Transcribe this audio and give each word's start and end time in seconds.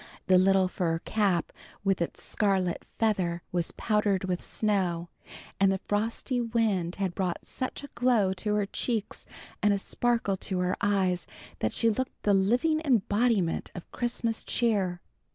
The 0.25 0.39
little 0.39 0.67
fur 0.67 0.97
cap 1.05 1.51
with 1.83 2.01
its 2.01 2.23
scarlet 2.23 2.85
feather 2.97 3.43
was 3.51 3.69
powdered 3.69 4.23
with 4.23 4.43
snow, 4.43 5.09
and 5.59 5.71
the 5.71 5.77
frosty 5.87 6.41
wind 6.41 6.95
had 6.95 7.13
brought 7.13 7.45
such 7.45 7.83
a 7.83 7.89
glow 7.93 8.33
to 8.33 8.55
her 8.55 8.65
cheeks 8.65 9.27
and 9.61 9.73
a 9.75 9.77
sparkle 9.77 10.39
in 10.49 10.57
her 10.57 10.75
eyes 10.81 11.27
that 11.59 11.71
she 11.71 11.87
looked 11.91 12.23
the 12.23 12.33
living 12.33 12.81
embodiment 12.83 13.69
of 13.75 13.91
Christmas 13.91 14.43
cheer. 14.43 15.01